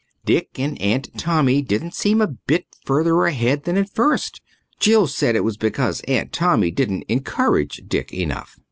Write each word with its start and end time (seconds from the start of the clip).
Dick 0.25 0.57
and 0.57 0.81
Aunt 0.81 1.09
Tommy 1.15 1.61
didn't 1.61 1.93
seem 1.93 2.21
a 2.23 2.27
bit 2.47 2.65
further 2.85 3.23
ahead 3.25 3.65
than 3.65 3.77
at 3.77 3.87
first. 3.93 4.41
Jill 4.79 5.05
said 5.05 5.35
it 5.35 5.43
was 5.43 5.57
because 5.57 6.01
Aunt 6.07 6.33
Tommy 6.33 6.71
didn't 6.71 7.03
encourage 7.07 7.83
Dick 7.87 8.11
enough. 8.11 8.57